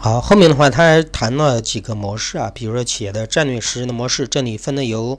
[0.00, 5.18] 好，后面的话他还谈了几个模式啊，比如说企业的战略实施的模式，这里分的有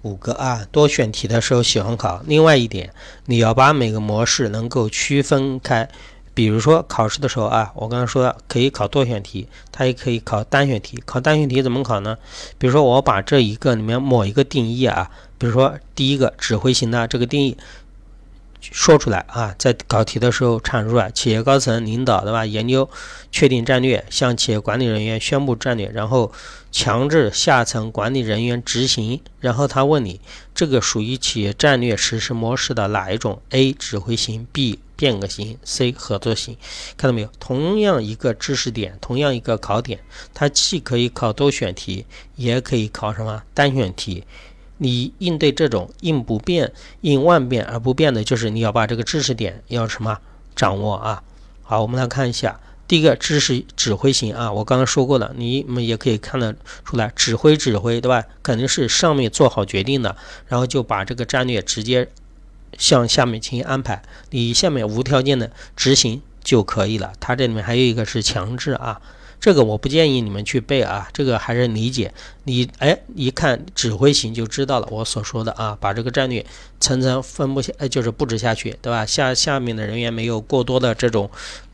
[0.00, 0.66] 五个啊。
[0.72, 2.22] 多选题的时候喜欢考。
[2.26, 2.94] 另外一点，
[3.26, 5.86] 你要把每个模式能够区分开。
[6.32, 10.98] 比如说考试的时候啊，我刚才说可以考多选题，它也可以考单选题。
[11.04, 12.16] 考单选题怎么考呢？
[12.56, 17.56] 比如说我把这一个里面某一个定义啊，比如说第一个指挥型的这个定义
[18.72, 22.44] 说出来啊，在考题的时候阐述啊，企业高层领导对吧？
[22.46, 22.88] 研究
[23.30, 26.32] 确定战略，向企业管理人员宣布战略，然后
[26.70, 29.20] 强制下层管理人员执行。
[29.40, 30.20] 然后他问你，
[30.54, 33.72] 这个属于企业战略实施模式的哪一种？A.
[33.72, 34.78] 指挥型 B.
[34.96, 36.56] 变革型，C 合作型，
[36.96, 37.28] 看到没有？
[37.38, 40.00] 同样一个知识点，同样一个考点，
[40.32, 44.24] 它既可以考多选题，也可以考什么单选题。
[44.78, 50.18] 你应对这种应不变、应万变而不变的，就是你要把这个知识点要什么
[50.54, 51.22] 掌握啊？
[51.62, 58.24] 好，我们来看一下，第一个知识指挥型啊，我刚刚说过了，你们也可以看得出来，指挥指挥对吧？
[58.42, 62.08] 肯定是上面做好决定的，然后就把这个战略直接。
[62.78, 67.14] 向下面进行安排，你下面无条件的执行就可以了。
[67.20, 69.00] 它这里面还有一个是强制啊，
[69.40, 72.12] 这个我不建议你们去背啊，这个还是理解。
[72.44, 76.44] 你哎，一看指挥型就知道了，我所说的啊，把这个战略
[76.80, 79.06] 层层分布下，哎，就是布置下去，对吧？
[79.06, 81.30] 下下面的人员没有过多的这种，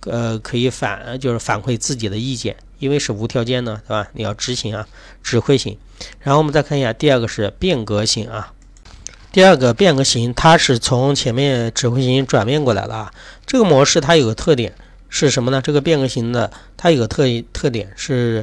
[0.07, 4.09] 呃，可以反就是反馈自己的意见，因为是无条件的，对吧？
[4.13, 4.87] 你要执行啊，
[5.23, 5.79] 指挥型。
[6.21, 8.53] 然后我们再看一下第二个是变革型啊。
[9.33, 13.15] 第二个变革型，它是从前面指挥型转变过来了啊。
[13.47, 14.75] 这个模式它有个特点
[15.15, 15.61] 是什么呢？
[15.61, 18.43] 这个变革型的它有个特特点是，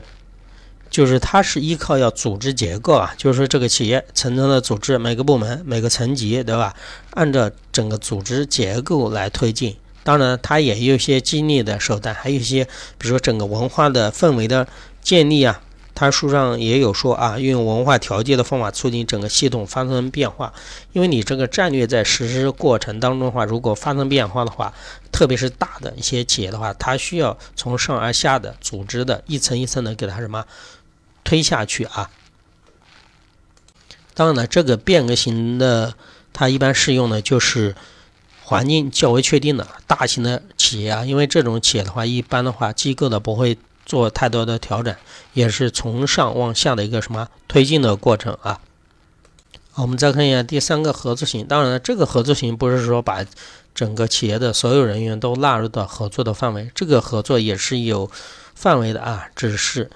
[0.88, 6.76] 就是它是依靠要组织结构啊，就是说这个企业层层的组织，每个部门、每个层级，对吧？
[7.16, 9.76] 按照整个组织结构来推进。
[10.04, 12.64] 当然，它也有一些激励的手段，还有一些，
[13.00, 14.68] 比如说整个文化的氛围的
[15.02, 15.60] 建立啊。
[16.00, 20.54] 他书上也有说啊，运用文化调节的方法促进整个系统发生变化。
[20.94, 24.74] 因为你这个战略在实施过程当中的话，如果发生变化的话，
[25.12, 30.46] 特别是大的一些企业的话，它需要从上而下的组织的一层一层的给它什么
[31.26, 32.10] 推下去啊。
[34.14, 35.96] 当然了，这个变革型的
[36.32, 37.76] 它一般适用的就是
[38.46, 43.58] 环境较为确定的大型的企业啊，因为这种企业的话，一般的话机构的不会。
[43.90, 44.96] 做太多的调整，
[45.34, 48.62] 也是从上往下的一个什么推进的过程啊。
[49.74, 51.48] 我们再看一下第三个合作型。
[51.48, 53.26] 当然了，这个合作型不是说把
[53.74, 58.12] 整个企业的所有人员都纳入到合作的范围，这个合作也是有
[58.54, 59.90] 范围的啊，只是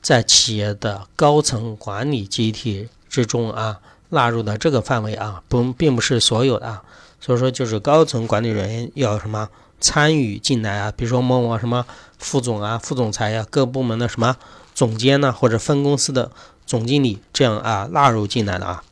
[0.00, 6.82] 在企业的高层管理集体之中啊纳入的这个范围啊，不并不是所有的啊。
[7.20, 9.50] 所以说，就是高层管理人员要什么？
[9.80, 11.86] 参与进来啊，比如说某某什么
[12.18, 14.36] 副总啊、副总裁呀，各部门的什么
[14.74, 16.30] 总监呢，或者分公司的
[16.66, 18.82] 总经理这样啊纳入进来的啊。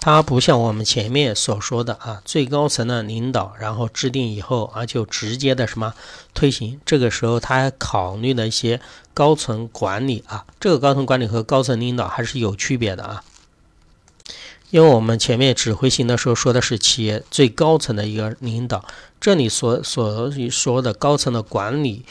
[0.00, 5.94] 它不像我们前面所说的啊，最高层的领导，然后制定以后啊就直接的什么
[6.34, 6.78] 推行。
[6.84, 8.82] 这个时候他还考虑了一些
[9.14, 13.24] 高层管理啊，这个高层管理和高层领导还是有区别的啊。
[14.74, 18.84] 因为我们前面指挥型的时候说的是企业最高层的一个领导，
[19.20, 22.04] 这里所所以说的高层的管理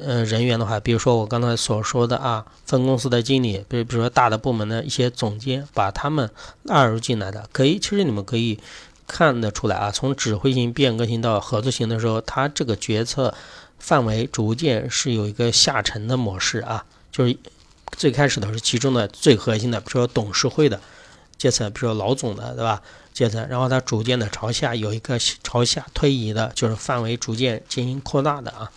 [0.00, 6.30] 呃人员的话，比如说我刚才所说的啊，分公司的经理，比比如说大的部门的一些总监，把他们
[6.62, 8.60] 纳入进来的，可以，其实你们可以
[9.08, 13.34] 看得出来啊，从指挥型变革型到合作型的时候，它这个决策
[13.80, 17.36] 范围逐渐是有一个下沉的模式啊，就是
[17.96, 20.80] 最开始的是其中的最核心的，比如说董事会的。
[21.40, 22.82] 阶层，比如说老总的，对吧？
[23.14, 28.70] 阶层，然后它逐渐的朝下有一个朝下推移的，就是范围逐渐进行扩大的啊。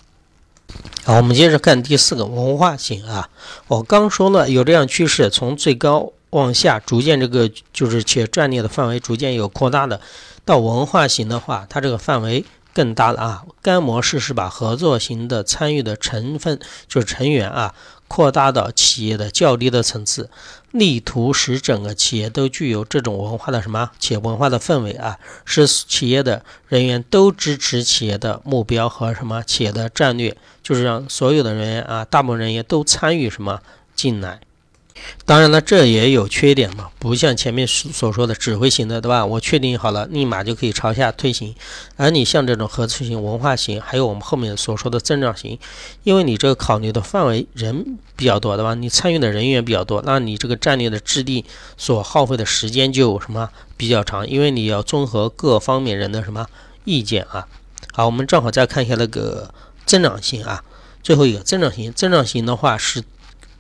[1.04, 3.30] 好，我们接着看第四个文化型啊。
[3.68, 10.00] 我刚说了有这样趋势，从最高往下逐渐这个就是且战略的范围逐渐有扩大的。
[10.46, 13.44] 到文化型的话，它这个范围更大了啊。
[13.62, 16.58] 该模式是把合作型的参与的成分，
[16.88, 17.76] 就是成员啊。
[18.14, 20.30] 扩大到企业的较低的层次，
[20.70, 23.90] 力图使整个企业都具有这种文化的什么？
[23.98, 29.42] 企业文化的氛围啊，使企业的人员都支持企业的目标和什么？
[29.42, 33.62] 企业的战略，就是让所有的人员啊，大部分人员都参与什么？
[33.96, 34.42] 进来。
[35.26, 39.26] 当然了，这也有缺点嘛，不像前面所说的指挥型的，对吧？
[39.26, 41.56] 我确定好了，立马就可以朝下推行。
[41.96, 45.58] 而你像这种合作型、文化型，还有我们后面所说的增长型，
[46.04, 48.74] 因为你这个考虑的范围人比较多，对吧？
[48.76, 51.44] 你参与的人员比较多，那你这个战略的制定
[51.78, 56.48] 所耗费的时间就什么比较长，因为你要综合各方面人的什么
[56.84, 57.48] 意见啊。
[57.94, 59.54] 好，我们正好再看一下那个
[59.86, 60.64] 增长型啊。
[61.02, 63.04] 最后一个增长型，增长型的话是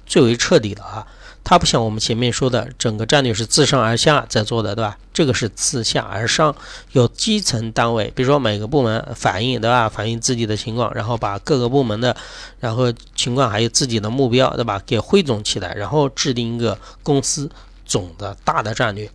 [0.05, 1.05] 最为彻底的啊。
[1.43, 4.97] 它不像我们前面说的，整个战略是自上而下在做的，对吧？
[5.13, 6.55] 这个是自下而上，
[6.93, 9.87] 有基层单位，比如说每个部门反映，对吧？
[9.89, 12.15] 反映自己的情况，然后把各个部门的，
[12.59, 14.81] 然后情况还有自己的目标，对吧？
[14.85, 17.49] 给汇总起来，然后制定一个公司
[17.85, 19.09] 总的大的战略。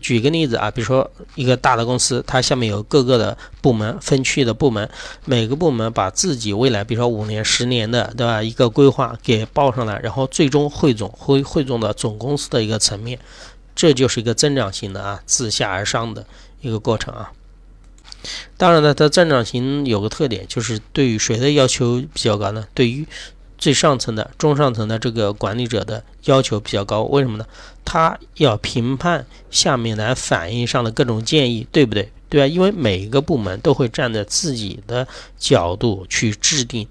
[0.00, 4.88] 举个例子啊，比如说一个大的公司，它下面有各个的部门、分区的部门，
[5.24, 8.42] 每个部门把自己未来，比如说五年、十年的，对吧？
[8.42, 13.18] 一个规划给报上来，然后最终汇总汇汇总到总公司的一个层面，
[13.74, 16.26] 这就是一个增长型的啊，自下而上的
[16.60, 17.32] 一个过程啊。
[18.56, 22.66] 当然呢，它增长型有个特点，就是对于谁的要求比较高呢？
[22.72, 23.06] 对于
[23.62, 27.46] 最上层的、中上层的这个管理者的要求比较高，为什么呢？
[27.84, 32.10] 他要评判下面来反映上的各种建议，对不对？
[32.28, 32.46] 对吧？
[32.48, 35.06] 因为每一个部门都会站在自己的
[35.38, 36.88] 角度去制定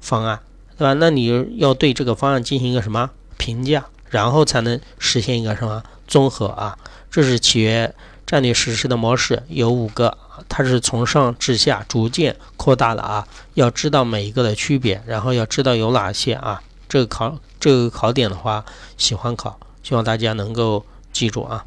[0.00, 0.40] 方案，
[0.76, 0.92] 对吧？
[0.94, 6.76] 那你要对这个方案进行一个什么评价，然后才能实现一个什么综合啊？
[7.12, 7.94] 这是企业
[8.26, 10.18] 战略实施的模式，有五个。
[10.48, 16.62] 它是从上至下逐渐扩大的啊，要知道每一个的区别，然后要知道有哪些啊。
[16.88, 18.64] 这个考这个考点的话，
[18.98, 21.64] 喜欢考，希望大家能够记住啊。